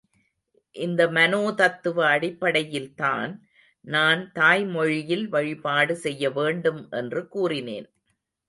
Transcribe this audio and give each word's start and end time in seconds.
இந்த 0.75 1.01
மனோதத்துவ 1.07 1.97
அடிப்படையில்தான் 2.05 3.33
நான் 3.85 4.23
தாய்மொழியில் 4.31 5.25
வழிபாடு 5.29 5.95
செய்யவேண்டும் 5.97 6.81
என்று 6.91 7.23
கூறினேன். 7.27 7.87